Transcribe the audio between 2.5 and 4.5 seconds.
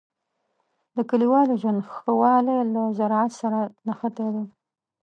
له زراعت سره نښتی دی.